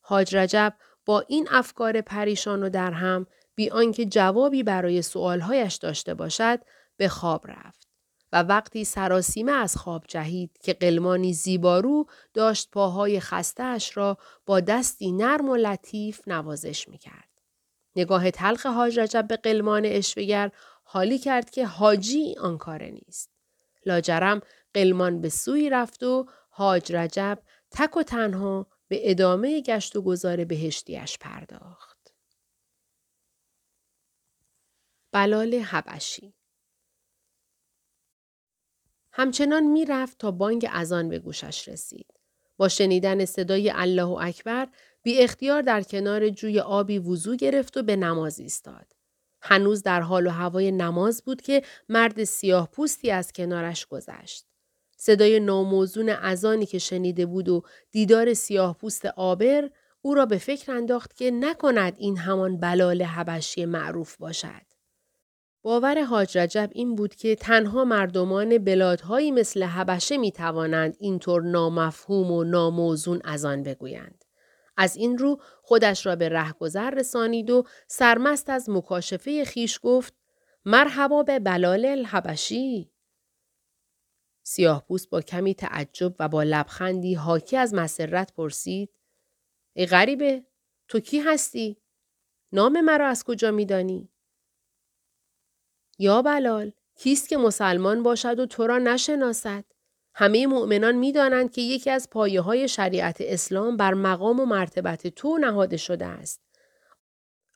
حاج 0.01 0.35
رجب 0.35 0.73
با 1.05 1.25
این 1.27 1.47
افکار 1.51 2.01
پریشان 2.01 2.63
و 2.63 2.69
درهم 2.69 3.27
بی 3.55 3.69
آنکه 3.69 4.05
جوابی 4.05 4.63
برای 4.63 5.01
سؤالهایش 5.01 5.75
داشته 5.75 6.13
باشد 6.13 6.59
به 6.97 7.07
خواب 7.07 7.47
رفت. 7.47 7.88
و 8.31 8.43
وقتی 8.43 8.83
سراسیمه 8.83 9.51
از 9.51 9.77
خواب 9.77 10.05
جهید 10.07 10.57
که 10.63 10.73
قلمانی 10.73 11.33
زیبارو 11.33 12.05
داشت 12.33 12.71
پاهای 12.71 13.19
خستهاش 13.19 13.97
را 13.97 14.17
با 14.45 14.59
دستی 14.59 15.11
نرم 15.11 15.49
و 15.49 15.55
لطیف 15.55 16.27
نوازش 16.27 16.87
می‌کرد. 16.87 17.29
نگاه 17.95 18.31
تلخ 18.31 18.65
حاج 18.65 18.99
رجب 18.99 19.27
به 19.27 19.37
قلمان 19.37 19.85
اشوگر 19.85 20.51
حالی 20.83 21.17
کرد 21.17 21.49
که 21.49 21.65
حاجی 21.65 22.35
آن 22.39 22.57
کاره 22.57 22.89
نیست. 22.89 23.29
لاجرم 23.85 24.41
قلمان 24.73 25.21
به 25.21 25.29
سوی 25.29 25.69
رفت 25.69 26.03
و 26.03 26.25
حاج 26.49 26.95
رجب 26.95 27.39
تک 27.71 27.97
و 27.97 28.03
تنها 28.03 28.67
به 28.87 29.11
ادامه 29.11 29.61
گشت 29.61 29.95
و 29.95 30.01
گذار 30.01 30.45
بهشتیش 30.45 31.17
پرداخت. 31.17 32.13
بلال 35.11 35.53
حبشی 35.53 36.33
همچنان 39.19 39.63
می‌رفت 39.63 40.17
تا 40.17 40.31
بانگ 40.31 40.67
اذان 40.71 41.09
به 41.09 41.19
گوشش 41.19 41.67
رسید. 41.67 42.05
با 42.57 42.67
شنیدن 42.67 43.25
صدای 43.25 43.71
الله 43.75 44.09
اکبر 44.09 44.67
بی 45.03 45.17
اختیار 45.17 45.61
در 45.61 45.81
کنار 45.81 46.29
جوی 46.29 46.59
آبی 46.59 46.99
وضو 46.99 47.35
گرفت 47.35 47.77
و 47.77 47.83
به 47.83 47.95
نماز 47.95 48.39
ایستاد. 48.39 48.85
هنوز 49.41 49.83
در 49.83 50.01
حال 50.01 50.27
و 50.27 50.29
هوای 50.29 50.71
نماز 50.71 51.23
بود 51.23 51.41
که 51.41 51.61
مرد 51.89 52.23
سیاه 52.23 52.71
پوستی 52.71 53.11
از 53.11 53.33
کنارش 53.33 53.85
گذشت. 53.85 54.45
صدای 54.97 55.39
ناموزون 55.39 56.09
ازانی 56.09 56.65
که 56.65 56.79
شنیده 56.79 57.25
بود 57.25 57.49
و 57.49 57.63
دیدار 57.91 58.33
سیاه 58.33 58.77
پوست 58.77 59.05
آبر 59.05 59.69
او 60.01 60.13
را 60.13 60.25
به 60.25 60.37
فکر 60.37 60.71
انداخت 60.71 61.15
که 61.15 61.31
نکند 61.31 61.95
این 61.97 62.17
همان 62.17 62.57
بلال 62.57 63.01
حبشی 63.01 63.65
معروف 63.65 64.17
باشد. 64.17 64.68
باور 65.61 66.03
حاج 66.03 66.37
رجب 66.37 66.69
این 66.71 66.95
بود 66.95 67.15
که 67.15 67.35
تنها 67.35 67.83
مردمان 67.83 68.57
بلادهایی 68.57 69.31
مثل 69.31 69.63
حبشه 69.63 70.17
می 70.17 70.31
توانند 70.31 70.95
اینطور 70.99 71.43
نامفهوم 71.43 72.31
و 72.31 72.43
ناموزون 72.43 73.21
از 73.23 73.45
آن 73.45 73.63
بگویند. 73.63 74.25
از 74.77 74.95
این 74.95 75.17
رو 75.17 75.41
خودش 75.61 76.05
را 76.05 76.15
به 76.15 76.29
رهگذر 76.29 76.89
رسانید 76.89 77.49
و 77.49 77.63
سرمست 77.87 78.49
از 78.49 78.69
مکاشفه 78.69 79.45
خیش 79.45 79.79
گفت 79.83 80.13
مرحبا 80.65 81.23
به 81.23 81.39
بلال 81.39 81.85
الحبشی. 81.85 82.91
سیاه 84.43 84.85
پوست 84.87 85.09
با 85.09 85.21
کمی 85.21 85.55
تعجب 85.55 86.15
و 86.19 86.27
با 86.27 86.43
لبخندی 86.43 87.13
حاکی 87.13 87.57
از 87.57 87.73
مسرت 87.73 88.33
پرسید 88.33 88.89
ای 89.73 89.85
غریبه 89.85 90.43
تو 90.87 90.99
کی 90.99 91.19
هستی؟ 91.19 91.77
نام 92.51 92.81
مرا 92.81 93.07
از 93.07 93.23
کجا 93.23 93.51
میدانی؟ 93.51 94.09
یا 95.99 96.21
بلال 96.21 96.71
کیست 96.95 97.29
که 97.29 97.37
مسلمان 97.37 98.03
باشد 98.03 98.39
و 98.39 98.45
تو 98.45 98.67
را 98.67 98.77
نشناسد؟ 98.77 99.65
همه 100.13 100.47
مؤمنان 100.47 100.95
می‌دانند 100.95 101.51
که 101.51 101.61
یکی 101.61 101.89
از 101.89 102.09
پایه 102.09 102.41
های 102.41 102.67
شریعت 102.67 103.17
اسلام 103.19 103.77
بر 103.77 103.93
مقام 103.93 104.39
و 104.39 104.45
مرتبت 104.45 105.07
تو 105.07 105.37
نهاده 105.37 105.77
شده 105.77 106.05
است. 106.05 106.41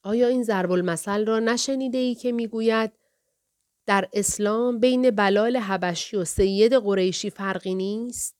آیا 0.03 0.27
این 0.27 0.43
ضرب 0.43 0.71
المثل 0.71 1.25
را 1.25 1.39
نشنیده 1.39 1.97
ای 1.97 2.15
که 2.15 2.31
می‌گوید 2.31 2.91
در 3.85 4.09
اسلام 4.13 4.79
بین 4.79 5.11
بلال 5.11 5.57
حبشی 5.57 6.17
و 6.17 6.25
سید 6.25 6.73
قریشی 6.73 7.29
فرقی 7.29 7.75
نیست؟ 7.75 8.35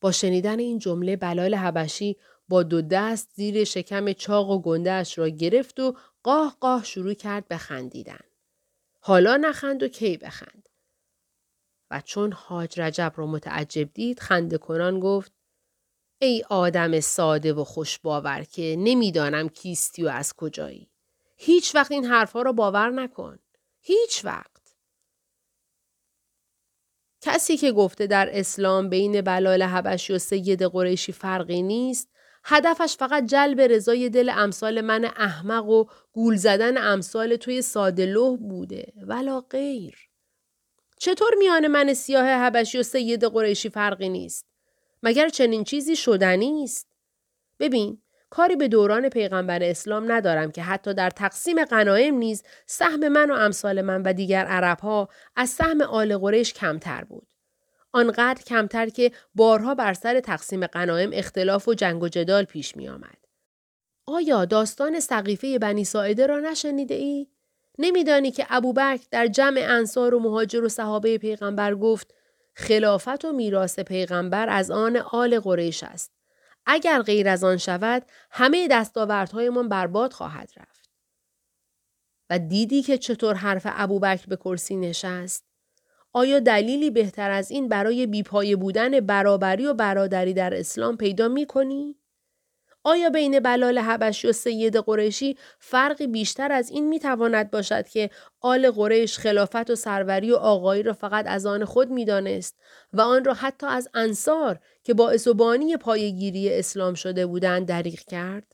با 0.00 0.12
شنیدن 0.12 0.58
این 0.58 0.78
جمله 0.78 1.16
بلال 1.16 1.54
حبشی 1.54 2.16
با 2.48 2.62
دو 2.62 2.82
دست 2.82 3.30
زیر 3.34 3.64
شکم 3.64 4.12
چاق 4.12 4.50
و 4.50 4.62
گندهش 4.62 5.18
را 5.18 5.28
گرفت 5.28 5.80
و 5.80 5.96
قاه 6.24 6.56
قاه 6.60 6.84
شروع 6.84 7.14
کرد 7.14 7.48
به 7.48 7.56
خندیدن. 7.56 8.24
حالا 9.00 9.36
نخند 9.36 9.82
و 9.82 9.88
کی 9.88 10.16
بخند. 10.16 10.68
و 11.90 12.00
چون 12.00 12.32
حاج 12.32 12.80
رجب 12.80 13.12
رو 13.16 13.26
متعجب 13.26 13.92
دید 13.92 14.20
خنده 14.20 14.58
کنان 14.58 15.00
گفت 15.00 15.32
ای 16.18 16.44
آدم 16.50 17.00
ساده 17.00 17.52
و 17.52 17.64
خوشباور 17.64 18.42
که 18.42 18.76
نمی‌دانم 18.78 19.48
کیستی 19.48 20.04
و 20.04 20.08
از 20.08 20.34
کجایی. 20.34 20.90
هیچ 21.36 21.74
وقت 21.74 21.92
این 21.92 22.04
حرفها 22.04 22.42
را 22.42 22.52
باور 22.52 22.90
نکن. 22.90 23.38
هیچ 23.80 24.24
وقت. 24.24 24.76
کسی 27.20 27.56
که 27.56 27.72
گفته 27.72 28.06
در 28.06 28.28
اسلام 28.32 28.88
بین 28.88 29.20
بلال 29.20 29.62
حبشی 29.62 30.12
و 30.12 30.18
سید 30.18 30.62
قریشی 30.62 31.12
فرقی 31.12 31.62
نیست 31.62 32.13
هدفش 32.44 32.96
فقط 32.96 33.26
جلب 33.26 33.60
رضای 33.60 34.08
دل 34.08 34.30
امثال 34.34 34.80
من 34.80 35.04
احمق 35.04 35.68
و 35.68 35.84
گول 36.12 36.36
زدن 36.36 36.78
امثال 36.78 37.36
توی 37.36 37.62
ساده 37.62 38.36
بوده 38.36 38.92
ولا 39.06 39.40
غیر. 39.40 40.08
چطور 40.98 41.34
میان 41.38 41.66
من 41.66 41.94
سیاه 41.94 42.26
حبشی 42.26 42.78
و 42.78 42.82
سید 42.82 43.24
قریشی 43.24 43.68
فرقی 43.68 44.08
نیست؟ 44.08 44.46
مگر 45.02 45.28
چنین 45.28 45.64
چیزی 45.64 45.96
شدنی 45.96 46.64
است؟ 46.64 46.88
ببین 47.58 47.98
کاری 48.30 48.56
به 48.56 48.68
دوران 48.68 49.08
پیغمبر 49.08 49.62
اسلام 49.62 50.12
ندارم 50.12 50.52
که 50.52 50.62
حتی 50.62 50.94
در 50.94 51.10
تقسیم 51.10 51.64
غنایم 51.64 52.14
نیز 52.14 52.42
سهم 52.66 53.08
من 53.08 53.30
و 53.30 53.34
امثال 53.34 53.82
من 53.82 54.02
و 54.02 54.12
دیگر 54.12 54.44
عربها 54.44 55.08
از 55.36 55.50
سهم 55.50 55.82
آل 55.82 56.18
قریش 56.18 56.52
کمتر 56.52 57.04
بود. 57.04 57.26
آنقدر 57.94 58.42
کمتر 58.42 58.88
که 58.88 59.12
بارها 59.34 59.74
بر 59.74 59.94
سر 59.94 60.20
تقسیم 60.20 60.66
غنایم 60.66 61.10
اختلاف 61.12 61.68
و 61.68 61.74
جنگ 61.74 62.02
و 62.02 62.08
جدال 62.08 62.44
پیش 62.44 62.76
می 62.76 62.88
آمد. 62.88 63.18
آیا 64.06 64.44
داستان 64.44 65.00
سقیفه 65.00 65.58
بنی 65.58 65.84
ساعده 65.84 66.26
را 66.26 66.40
نشنیده 66.40 66.94
ای؟ 66.94 67.28
نمیدانی 67.78 68.30
که 68.30 68.46
ابوبکر 68.50 69.06
در 69.10 69.26
جمع 69.26 69.60
انصار 69.68 70.14
و 70.14 70.20
مهاجر 70.20 70.64
و 70.64 70.68
صحابه 70.68 71.18
پیغمبر 71.18 71.74
گفت 71.74 72.14
خلافت 72.54 73.24
و 73.24 73.32
میراث 73.32 73.80
پیغمبر 73.80 74.48
از 74.48 74.70
آن 74.70 74.96
آل 74.96 75.40
قریش 75.40 75.82
است. 75.82 76.12
اگر 76.66 77.02
غیر 77.02 77.28
از 77.28 77.44
آن 77.44 77.56
شود 77.56 78.02
همه 78.30 78.68
دستاوردهایمان 78.68 79.68
برباد 79.68 80.12
خواهد 80.12 80.50
رفت. 80.56 80.90
و 82.30 82.38
دیدی 82.38 82.82
که 82.82 82.98
چطور 82.98 83.34
حرف 83.34 83.62
ابوبکر 83.64 84.26
به 84.26 84.36
کرسی 84.36 84.76
نشست؟ 84.76 85.53
آیا 86.16 86.38
دلیلی 86.38 86.90
بهتر 86.90 87.30
از 87.30 87.50
این 87.50 87.68
برای 87.68 88.06
بیپایه 88.06 88.56
بودن 88.56 89.00
برابری 89.00 89.66
و 89.66 89.74
برادری 89.74 90.34
در 90.34 90.54
اسلام 90.54 90.96
پیدا 90.96 91.28
می 91.28 91.46
کنی؟ 91.46 91.96
آیا 92.84 93.10
بین 93.10 93.40
بلال 93.40 93.78
حبشی 93.78 94.28
و 94.28 94.32
سید 94.32 94.76
قریشی 94.76 95.36
فرقی 95.58 96.06
بیشتر 96.06 96.52
از 96.52 96.70
این 96.70 96.88
می 96.88 96.98
تواند 96.98 97.50
باشد 97.50 97.88
که 97.88 98.10
آل 98.40 98.70
قریش 98.70 99.18
خلافت 99.18 99.70
و 99.70 99.74
سروری 99.74 100.32
و 100.32 100.36
آقایی 100.36 100.82
را 100.82 100.92
فقط 100.92 101.24
از 101.28 101.46
آن 101.46 101.64
خود 101.64 101.90
می 101.90 102.04
دانست 102.04 102.56
و 102.92 103.00
آن 103.00 103.24
را 103.24 103.34
حتی 103.34 103.66
از 103.66 103.88
انصار 103.94 104.60
که 104.82 104.94
باعث 104.94 105.26
و 105.26 105.34
بانی 105.34 105.76
پایگیری 105.76 106.58
اسلام 106.58 106.94
شده 106.94 107.26
بودند 107.26 107.66
دریغ 107.66 108.00
کرد؟ 108.00 108.52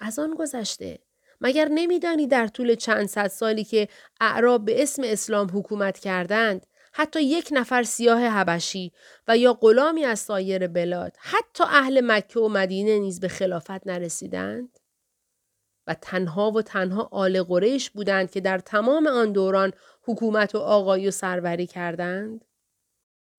از 0.00 0.18
آن 0.18 0.34
گذشته. 0.34 0.98
مگر 1.40 1.68
نمیدانی 1.68 2.26
در 2.26 2.46
طول 2.46 2.74
چند 2.74 3.06
صد 3.06 3.28
سالی 3.28 3.64
که 3.64 3.88
اعراب 4.20 4.64
به 4.64 4.82
اسم 4.82 5.02
اسلام 5.04 5.50
حکومت 5.54 5.98
کردند 5.98 6.66
حتی 6.92 7.22
یک 7.22 7.48
نفر 7.52 7.82
سیاه 7.82 8.20
حبشی 8.20 8.92
و 9.28 9.36
یا 9.36 9.52
غلامی 9.52 10.04
از 10.04 10.18
سایر 10.18 10.66
بلاد 10.66 11.16
حتی 11.18 11.64
اهل 11.64 12.00
مکه 12.04 12.40
و 12.40 12.48
مدینه 12.48 12.98
نیز 12.98 13.20
به 13.20 13.28
خلافت 13.28 13.86
نرسیدند؟ 13.86 14.78
و 15.86 15.94
تنها 15.94 16.50
و 16.50 16.62
تنها 16.62 17.08
آل 17.12 17.42
قریش 17.42 17.90
بودند 17.90 18.30
که 18.30 18.40
در 18.40 18.58
تمام 18.58 19.06
آن 19.06 19.32
دوران 19.32 19.72
حکومت 20.02 20.54
و 20.54 20.58
آقای 20.58 21.08
و 21.08 21.10
سروری 21.10 21.66
کردند؟ 21.66 22.44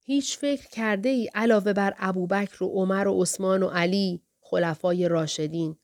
هیچ 0.04 0.38
فکر 0.38 0.68
کرده 0.70 1.10
ای 1.10 1.30
علاوه 1.36 1.74
بر 1.74 1.94
ابوبکر 1.98 2.64
و 2.64 2.68
عمر 2.68 3.08
و 3.08 3.22
عثمان 3.22 3.64
و 3.64 3.68
علی 3.68 4.22
خلفای 4.42 5.08
راشدین 5.08 5.78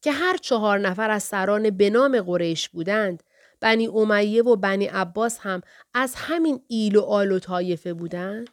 که 0.00 0.12
هر 0.12 0.36
چهار 0.36 0.78
نفر 0.78 1.10
از 1.10 1.22
سران 1.22 1.70
بنام 1.70 2.20
قریش 2.20 2.68
بودند 2.68 3.22
بنی 3.60 3.86
امیه 3.88 4.42
و 4.42 4.56
بنی 4.56 4.86
عباس 4.86 5.38
هم 5.40 5.60
از 5.94 6.14
همین 6.16 6.64
ایل 6.68 6.96
و 6.96 7.02
آل 7.02 7.32
و 7.32 7.38
طایفه 7.38 7.94
بودند؟ 7.94 8.50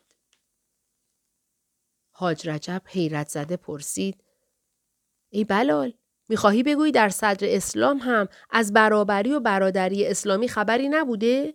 حاج 2.12 2.50
رجب 2.50 2.82
حیرت 2.86 3.30
زده 3.30 3.58
پرسید 3.58 4.24
ای 5.30 5.44
بلال 5.44 5.94
می‌خواهی 6.30 6.64
بگویی 6.64 6.92
در 6.92 7.10
صدر 7.10 7.48
اسلام 7.50 7.98
هم 7.98 8.28
از 8.50 8.74
برابری 8.74 9.34
و 9.34 9.40
برادری 9.40 10.08
اسلامی 10.08 10.48
خبری 10.48 10.90
نبوده؟ 10.90 11.54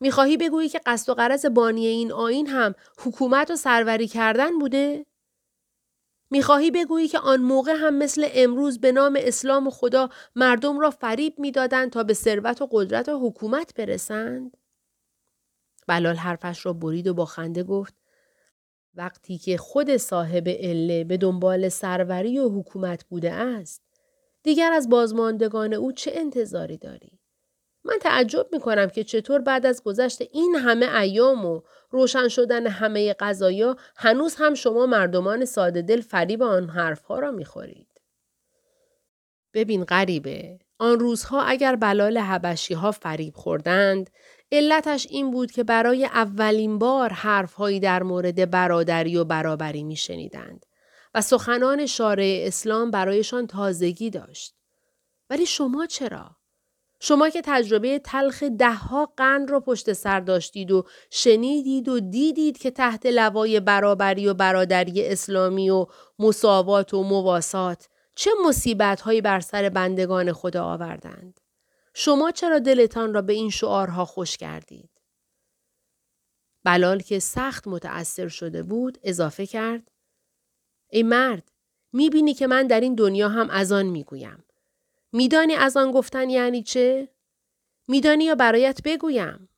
می‌خواهی 0.00 0.36
بگویی 0.36 0.68
که 0.68 0.80
قصد 0.86 1.10
و 1.10 1.14
قرض 1.14 1.46
بانی 1.46 1.86
این 1.86 2.12
آین 2.12 2.46
هم 2.46 2.74
حکومت 2.98 3.50
و 3.50 3.56
سروری 3.56 4.08
کردن 4.08 4.58
بوده؟ 4.58 5.06
می‌خواهی 6.30 6.70
بگویی 6.70 7.08
که 7.08 7.18
آن 7.18 7.40
موقع 7.40 7.72
هم 7.76 7.94
مثل 7.94 8.28
امروز 8.32 8.80
به 8.80 8.92
نام 8.92 9.18
اسلام 9.20 9.66
و 9.66 9.70
خدا 9.70 10.08
مردم 10.36 10.78
را 10.78 10.90
فریب 10.90 11.38
می‌دادند 11.38 11.90
تا 11.90 12.02
به 12.02 12.14
ثروت 12.14 12.62
و 12.62 12.68
قدرت 12.70 13.08
و 13.08 13.28
حکومت 13.28 13.74
برسند؟ 13.74 14.56
بلال 15.86 16.16
حرفش 16.16 16.66
را 16.66 16.72
برید 16.72 17.06
و 17.08 17.14
با 17.14 17.24
خنده 17.24 17.62
گفت 17.62 17.94
وقتی 18.94 19.38
که 19.38 19.56
خود 19.56 19.96
صاحب 19.96 20.48
عله 20.48 21.04
به 21.04 21.16
دنبال 21.16 21.68
سروری 21.68 22.38
و 22.38 22.48
حکومت 22.48 23.04
بوده 23.04 23.32
است 23.32 23.82
دیگر 24.42 24.72
از 24.72 24.88
بازماندگان 24.88 25.74
او 25.74 25.92
چه 25.92 26.12
انتظاری 26.14 26.76
داری؟ 26.76 27.17
من 27.88 27.98
تعجب 28.00 28.46
می 28.52 28.60
کنم 28.60 28.88
که 28.88 29.04
چطور 29.04 29.40
بعد 29.40 29.66
از 29.66 29.82
گذشت 29.82 30.22
این 30.32 30.54
همه 30.54 30.96
ایام 30.96 31.46
و 31.46 31.60
روشن 31.90 32.28
شدن 32.28 32.66
همه 32.66 33.12
قضایا 33.12 33.76
هنوز 33.96 34.34
هم 34.38 34.54
شما 34.54 34.86
مردمان 34.86 35.44
ساده 35.44 35.82
دل 35.82 36.00
فریب 36.00 36.42
آن 36.42 36.68
حرفها 36.68 37.18
را 37.18 37.30
می 37.30 37.44
خورید. 37.44 37.88
ببین 39.54 39.84
غریبه. 39.84 40.58
آن 40.78 41.00
روزها 41.00 41.42
اگر 41.42 41.76
بلال 41.76 42.18
حبشی 42.18 42.74
ها 42.74 42.90
فریب 42.90 43.34
خوردند 43.34 44.10
علتش 44.52 45.06
این 45.10 45.30
بود 45.30 45.52
که 45.52 45.64
برای 45.64 46.04
اولین 46.04 46.78
بار 46.78 47.12
حرفهایی 47.12 47.80
در 47.80 48.02
مورد 48.02 48.50
برادری 48.50 49.16
و 49.16 49.24
برابری 49.24 49.84
می 49.84 49.96
شنیدند 49.96 50.66
و 51.14 51.20
سخنان 51.20 51.86
شارع 51.86 52.44
اسلام 52.46 52.90
برایشان 52.90 53.46
تازگی 53.46 54.10
داشت. 54.10 54.54
ولی 55.30 55.46
شما 55.46 55.86
چرا؟ 55.86 56.37
شما 57.00 57.28
که 57.28 57.42
تجربه 57.44 57.98
تلخ 57.98 58.42
دهها 58.42 59.12
قرن 59.16 59.48
را 59.48 59.60
پشت 59.60 59.92
سر 59.92 60.20
داشتید 60.20 60.70
و 60.70 60.84
شنیدید 61.10 61.88
و 61.88 62.00
دیدید 62.00 62.58
که 62.58 62.70
تحت 62.70 63.06
لوای 63.06 63.60
برابری 63.60 64.26
و 64.26 64.34
برادری 64.34 65.06
اسلامی 65.06 65.70
و 65.70 65.86
مساوات 66.18 66.94
و 66.94 67.02
مواسات 67.02 67.88
چه 68.14 68.30
مصیبت 68.46 69.00
هایی 69.00 69.20
بر 69.20 69.40
سر 69.40 69.68
بندگان 69.68 70.32
خدا 70.32 70.64
آوردند. 70.64 71.40
شما 71.94 72.30
چرا 72.30 72.58
دلتان 72.58 73.14
را 73.14 73.22
به 73.22 73.32
این 73.32 73.50
شعارها 73.50 74.04
خوش 74.04 74.36
کردید؟ 74.36 74.90
بلال 76.64 77.00
که 77.00 77.18
سخت 77.18 77.68
متأثر 77.68 78.28
شده 78.28 78.62
بود 78.62 78.98
اضافه 79.02 79.46
کرد 79.46 79.90
ای 80.90 81.02
مرد 81.02 81.52
می‌بینی 81.92 82.34
که 82.34 82.46
من 82.46 82.66
در 82.66 82.80
این 82.80 82.94
دنیا 82.94 83.28
هم 83.28 83.50
از 83.50 83.72
آن 83.72 83.86
می‌گویم. 83.86 84.44
میدانی 85.12 85.54
از 85.54 85.76
آن 85.76 85.92
گفتن 85.92 86.30
یعنی 86.30 86.62
چه؟ 86.62 87.08
میدانی 87.88 88.24
یا 88.24 88.34
برایت 88.34 88.80
بگویم؟ 88.84 89.48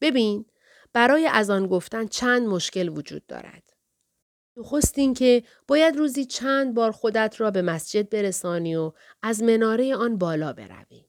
ببین 0.00 0.46
برای 0.92 1.26
از 1.26 1.50
آن 1.50 1.66
گفتن 1.66 2.06
چند 2.06 2.46
مشکل 2.48 2.88
وجود 2.88 3.26
دارد. 3.26 3.72
نخست 4.56 4.98
این 4.98 5.14
که 5.14 5.42
باید 5.68 5.96
روزی 5.96 6.24
چند 6.24 6.74
بار 6.74 6.90
خودت 6.90 7.36
را 7.38 7.50
به 7.50 7.62
مسجد 7.62 8.10
برسانی 8.10 8.76
و 8.76 8.92
از 9.22 9.42
مناره 9.42 9.96
آن 9.96 10.18
بالا 10.18 10.52
بروی. 10.52 11.04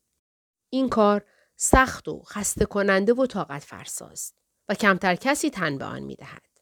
این 0.70 0.90
کار 0.90 1.26
سخت 1.56 2.08
و 2.08 2.24
خسته 2.24 2.66
کننده 2.66 3.14
و 3.14 3.26
طاقت 3.26 3.64
فرساست 3.64 4.36
و 4.70 4.74
کمتر 4.76 5.16
کسی 5.16 5.50
تن 5.50 5.78
به 5.78 5.86
آن 5.86 6.04
می 6.04 6.16
دهد. 6.16 6.53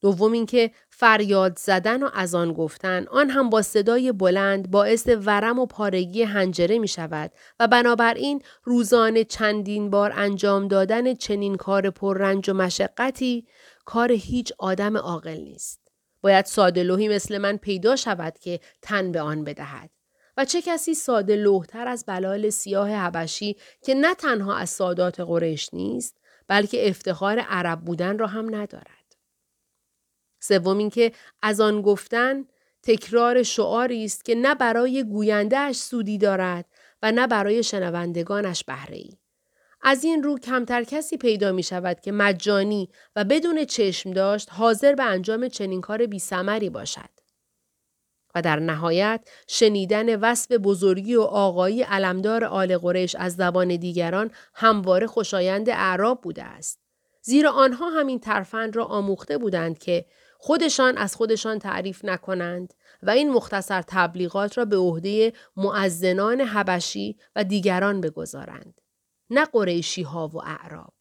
دوم 0.00 0.32
اینکه 0.32 0.70
فریاد 0.90 1.58
زدن 1.58 2.02
و 2.02 2.10
از 2.14 2.34
آن 2.34 2.52
گفتن 2.52 3.06
آن 3.10 3.30
هم 3.30 3.50
با 3.50 3.62
صدای 3.62 4.12
بلند 4.12 4.70
باعث 4.70 5.08
ورم 5.24 5.58
و 5.58 5.66
پارگی 5.66 6.22
هنجره 6.22 6.78
می 6.78 6.88
شود 6.88 7.32
و 7.60 7.68
بنابراین 7.68 8.42
روزانه 8.64 9.24
چندین 9.24 9.90
بار 9.90 10.12
انجام 10.16 10.68
دادن 10.68 11.14
چنین 11.14 11.54
کار 11.56 11.90
پررنج 11.90 12.50
و 12.50 12.54
مشقتی 12.54 13.46
کار 13.84 14.12
هیچ 14.12 14.52
آدم 14.58 14.96
عاقل 14.96 15.36
نیست. 15.36 15.80
باید 16.20 16.44
ساده 16.44 16.82
لوحی 16.82 17.08
مثل 17.08 17.38
من 17.38 17.56
پیدا 17.56 17.96
شود 17.96 18.38
که 18.38 18.60
تن 18.82 19.12
به 19.12 19.20
آن 19.20 19.44
بدهد. 19.44 19.90
و 20.36 20.44
چه 20.44 20.62
کسی 20.62 20.94
ساده 20.94 21.36
لوحتر 21.36 21.88
از 21.88 22.04
بلال 22.06 22.50
سیاه 22.50 22.90
حبشی 22.90 23.56
که 23.82 23.94
نه 23.94 24.14
تنها 24.14 24.56
از 24.56 24.70
سادات 24.70 25.20
قریش 25.20 25.70
نیست 25.72 26.16
بلکه 26.48 26.88
افتخار 26.88 27.38
عرب 27.38 27.80
بودن 27.80 28.18
را 28.18 28.26
هم 28.26 28.54
ندارد. 28.54 28.97
سوم 30.40 30.78
اینکه 30.78 31.12
از 31.42 31.60
آن 31.60 31.82
گفتن 31.82 32.44
تکرار 32.82 33.42
شعاری 33.42 34.04
است 34.04 34.24
که 34.24 34.34
نه 34.34 34.54
برای 34.54 35.04
گویندهش 35.04 35.76
سودی 35.76 36.18
دارد 36.18 36.64
و 37.02 37.12
نه 37.12 37.26
برای 37.26 37.62
شنوندگانش 37.62 38.64
بهره 38.64 38.96
ای. 38.96 39.18
از 39.82 40.04
این 40.04 40.22
رو 40.22 40.38
کمتر 40.38 40.84
کسی 40.84 41.16
پیدا 41.16 41.52
می 41.52 41.62
شود 41.62 42.00
که 42.00 42.12
مجانی 42.12 42.88
و 43.16 43.24
بدون 43.24 43.64
چشم 43.64 44.10
داشت 44.10 44.48
حاضر 44.52 44.94
به 44.94 45.04
انجام 45.04 45.48
چنین 45.48 45.80
کار 45.80 46.06
بی 46.06 46.20
باشد. 46.70 47.10
و 48.34 48.42
در 48.42 48.58
نهایت 48.60 49.28
شنیدن 49.48 50.20
وصف 50.20 50.52
بزرگی 50.52 51.14
و 51.14 51.22
آقایی 51.22 51.82
علمدار 51.82 52.44
آل 52.44 52.78
قریش 52.78 53.14
از 53.14 53.36
زبان 53.36 53.76
دیگران 53.76 54.30
همواره 54.54 55.06
خوشایند 55.06 55.70
اعراب 55.70 56.20
بوده 56.20 56.44
است. 56.44 56.80
زیرا 57.22 57.50
آنها 57.52 57.90
همین 57.90 58.20
ترفند 58.20 58.76
را 58.76 58.84
آموخته 58.84 59.38
بودند 59.38 59.78
که 59.78 60.04
خودشان 60.40 60.98
از 60.98 61.16
خودشان 61.16 61.58
تعریف 61.58 62.04
نکنند 62.04 62.74
و 63.02 63.10
این 63.10 63.32
مختصر 63.32 63.82
تبلیغات 63.82 64.58
را 64.58 64.64
به 64.64 64.76
عهده 64.76 65.32
معزنان 65.56 66.40
حبشی 66.40 67.16
و 67.36 67.44
دیگران 67.44 68.00
بگذارند. 68.00 68.80
نه 69.30 69.44
قریشی 69.44 70.02
ها 70.02 70.28
و 70.28 70.42
اعراب. 70.44 70.97